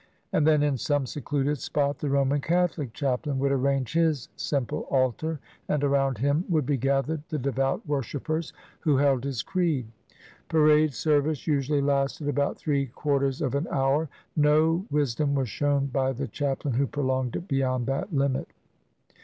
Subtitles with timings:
[0.33, 5.39] And then in some secluded spot the Roman Catholic chaplain would arrange his simple altar,
[5.69, 9.85] and around him 219 INDIA would be gathered the devout worshipers who held his creed.
[10.47, 14.09] Parade service usually lasted about three quar ters of an hour.
[14.35, 18.47] No wisdom was shown by the chaplain who prolonged it beyond that Hmit.